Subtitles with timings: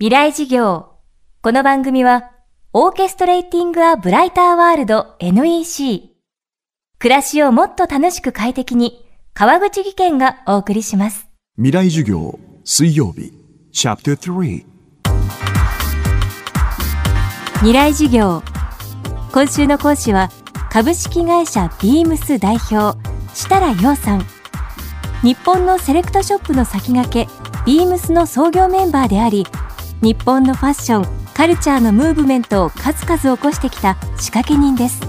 [0.00, 0.90] 未来事業。
[1.42, 2.30] この番組は、
[2.72, 6.10] オーケストレーティング・ア・ブライター・ワールド NEC。
[7.00, 11.26] 暮らしをもっと楽しく快適に、川口義賢がお送りします。
[11.56, 13.32] 未来授業水曜日
[13.72, 14.64] チャプター3
[17.54, 18.44] 未来事業。
[19.32, 20.30] 今週の講師は、
[20.70, 22.96] 株式会社ビームス代表、
[23.34, 24.24] 設楽陽さん。
[25.24, 27.32] 日本のセレクトショップの先駆け、
[27.66, 29.44] ビームスの創業メンバーであり、
[30.00, 35.00] 日本のファッションカルチャーのムーブメントを数々起こしてきた仕掛け人です。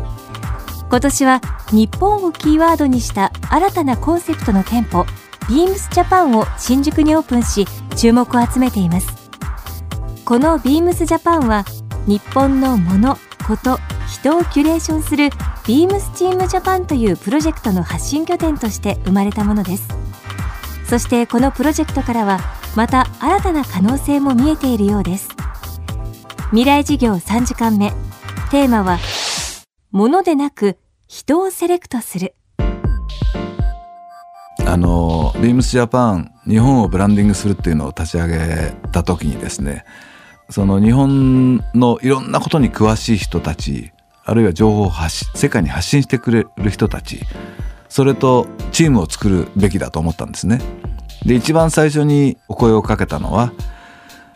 [0.89, 5.05] 今年は日本をキーワードにした新たなコンセプトの店舗
[5.47, 9.07] ビームスジャパンを新宿にオープンし注目を集めています。
[10.25, 11.65] このビームスジャパンは
[12.07, 15.29] 日本のもの、こと、人をキュレーションする
[15.67, 19.87] ビームスチームジャパンというプロジェクトの発信拠点として生まれたものです。
[20.87, 22.39] そしてこのプロジェクトからは
[22.79, 25.27] また新たな可能性も見えているようです。
[26.51, 27.89] 未来事業3時間目。
[28.51, 28.99] テーマは
[29.91, 32.35] 物でなく人をセレクトする。
[34.65, 39.83] あのビームスジャパン日本をブランディングするっていうのを立ち上げた時にですね
[40.49, 43.91] その日本のいろんなことに詳しい人たち
[44.23, 47.19] あるいは情報を発世界に発信してくれる人たち
[47.89, 50.61] それとチームを作るべきだと思ったんですね。
[51.25, 53.53] で一番最初にお声をかけたのは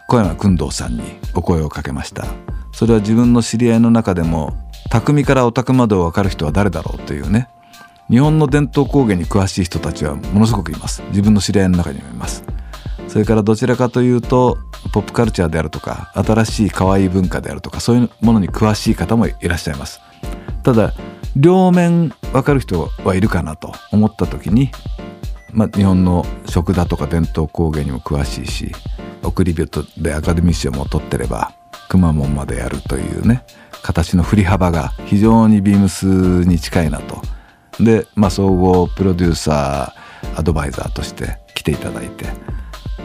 [0.07, 1.01] 小山君堂さんに
[1.33, 2.25] お声をかけました。
[2.71, 4.57] それは自分の知り合いの中でも
[4.89, 7.47] 匠からオタクまでを分かる人は誰だろうというね
[8.09, 11.01] 日本の伝統工芸に詳しい人たちはものすごくいます。
[11.09, 12.43] 自分の知り合いの中にもいます。
[13.07, 14.57] それからどちらかというと
[14.91, 20.01] ポップカルチャーであるとか新しい可愛い文化であるとかそういうものに詳しい方もいらっしゃいます。
[20.63, 20.93] ただ
[21.35, 24.71] 両面分かる人はいるかなと思った時に
[25.53, 28.71] まあ、日本の食だとか伝統工芸にも詳しいし
[29.21, 31.53] 送り人でアカデミー賞も取ってれば
[31.87, 33.45] くまモンまでやるというね
[33.83, 37.21] 形の振り幅が非常にビームスに近いなと。
[37.83, 42.25] で、まあ、総合プロデューサーアドバイザーとして来ていただいて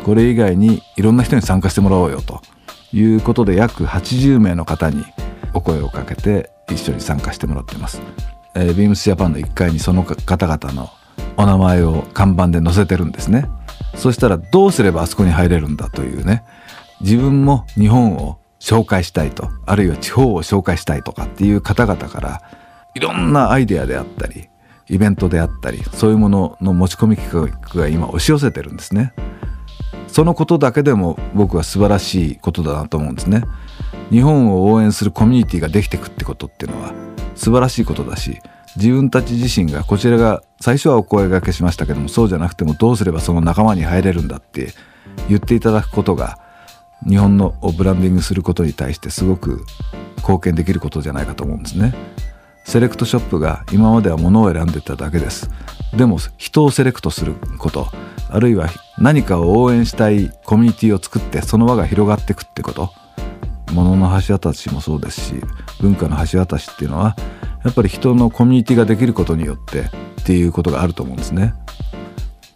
[0.04, 2.40] これ以外にいろんな人に参加してもらおうよと
[2.92, 5.04] いうことで約80名の方に
[5.54, 8.00] お声をかけて一緒に参加してもらってます。
[8.54, 10.90] えー、ビームスジャパンの1階にその方々の
[11.38, 13.46] お名前を看板で載せてるんですね。
[13.94, 16.44] そしたらどうすればあそこに入れるんだというね。
[17.00, 22.42] 自分も日本を紹介したいとあるいは地方を紹介したいとかっていう方々から
[22.94, 24.48] いろんなアイデアであったり
[24.88, 29.12] イベントであったりそういうものの持ち込み企画が今押し寄せてるんですね。
[30.08, 33.42] そのことだけでも僕は素晴らしいことだなと思うんですね。
[34.10, 36.92] 日本を応援するコミュニティができていくってことっていうのは
[37.36, 38.40] 素晴らしいことだし
[38.78, 44.72] 自分たち自身がこちらが最初はお声がけしましたけどもそうじゃなくてもどうすればその仲間に入れるんだって
[45.28, 46.38] 言っていただくことが
[47.06, 49.64] 日本のブランディングすることに対してすごく
[50.18, 51.94] 貢献できることじゃないかと思うんですね。
[52.64, 55.48] セレクトショップが今までは物を選んでただけです。
[55.96, 57.88] でも人をセレクトすること
[58.30, 58.68] あるいは
[58.98, 62.92] 何かを応援したいコミュニティを作ってその輪が広がっていくってこと
[63.72, 65.34] 物の橋渡しもそうですし
[65.80, 67.16] 文化の橋渡しっていうのは
[67.68, 71.52] やっぱり人のコミュニティができることによってっていうことがあると思うんですね。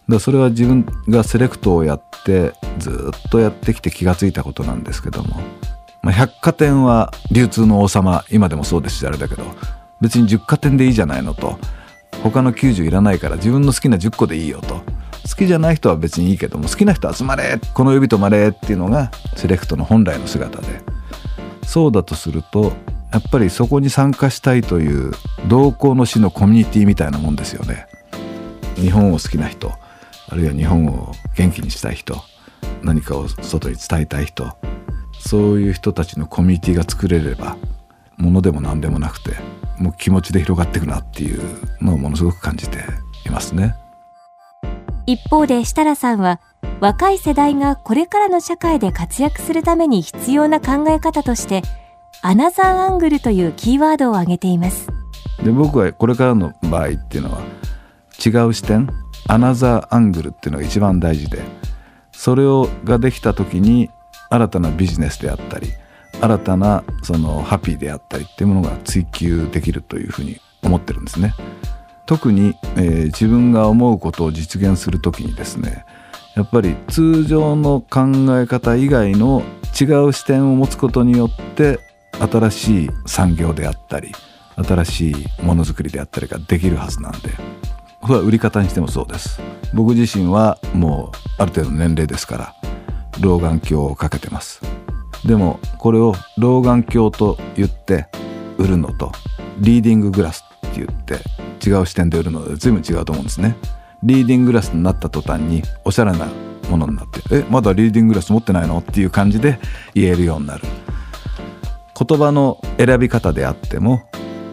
[0.09, 5.35] だそれは自分がセレクトをやってずっとやってきて気がついたことなんですけども、
[6.01, 9.43] まあ、百貨店は流通の王様今でもそうですしあれだけど。
[10.01, 11.59] 別に十貨店でいいじゃないのと。
[12.23, 14.81] 他の90いらないから自分の好きな10個でいいよと。
[15.29, 20.81] 好きじゃない人は別にいいけども好きな人集まれこの指止まれっていうのがセレクトの本来の姿で。
[21.65, 22.73] そうだとすると
[23.13, 25.11] やっぱりそこに参加したいという
[25.47, 27.85] 同行の死のコミュニティみたいなもんですよね。
[28.75, 29.71] 日本を好きな人
[30.29, 32.15] あるいは日本を元気にしたい人
[32.81, 34.57] 何かを外に伝えたい人
[35.19, 37.55] そういう人たちのコミュニティが作れれば
[38.17, 39.35] ものでも何でもなくて
[39.77, 41.41] もう気持ちで広がっていくなっていう
[41.81, 42.79] のをものすごく感じて
[43.27, 43.75] いますね。
[45.05, 46.41] 一方で設楽さんは
[46.79, 51.61] 若い世代がこれからの社会で活躍するために必要な考え方として
[52.25, 54.87] アナザーアングルというキーワードを挙げています
[55.43, 57.41] で僕はこれからの場合っていうのは
[58.25, 58.89] 違う視点
[59.27, 61.41] アナザーアングルっていうのが一番大事で
[62.13, 63.89] それをができた時に
[64.29, 65.67] 新たなビジネスであったり
[66.21, 71.33] 新たなそのハッピーであったりっていうものが追求できるというふうに思ってるんですね。
[72.05, 75.85] 特に、えー、自分が思うことを実現する時にですね
[76.35, 78.05] やっぱり通常の考
[78.39, 79.43] え方以外の
[79.79, 81.79] 違う視点を持つことによって
[82.27, 84.11] 新しい産業であったり
[84.55, 87.29] 新しいものづくりであったりができるはずなんで
[88.01, 89.39] これは売り方にしてもそうです。
[89.73, 92.55] 僕自身はもうある程度年齢ですから
[93.21, 94.61] 老眼鏡をかけてます。
[95.25, 98.07] でもこれを老眼鏡と言って
[98.57, 99.13] 売るのと
[99.59, 101.21] リーディンググラスって言って
[101.65, 103.55] 違う視点で売るので随分違うと思うんですね。
[104.03, 106.27] リーディンググラスになった途端におしゃれな
[106.69, 109.59] ものになって「えまだリーディンググラス持ってないの?」っていう感じで
[109.95, 110.63] 言えるようになる。
[112.05, 114.03] 言葉の選び方であっても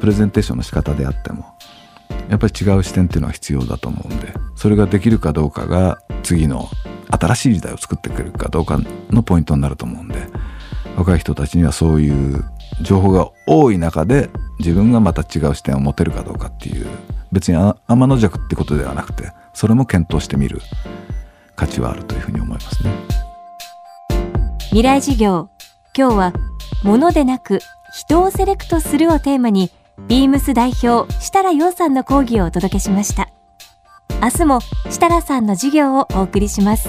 [0.00, 1.46] プレゼンテーションの仕方であっても
[2.28, 6.68] やっぱり違う視点っていうのは必要だと思うんでそれができるかどうかが次の
[7.10, 8.78] 新しい時代を作ってくるかどうか
[9.10, 10.14] のポイントになると思うんで
[10.96, 12.44] 若い人たちにはそういう
[12.82, 16.86] 情報が多い中で自分がまた違う視点を持てるかどうかっていう
[17.32, 17.58] 別に
[17.88, 20.60] 天の弱ってことではなくてそれも検討してみる
[21.56, 22.90] 価値はあるというふうに思いますね。
[24.68, 25.50] 未来事業
[25.96, 26.32] 今日は
[26.82, 27.60] 物でなく
[27.92, 29.70] 人をセレクトするをテーマに
[30.08, 33.28] ビームス代表設楽洋さんの講義をお届けしました。
[34.22, 36.88] 明日も設楽さんの授業をお送りします。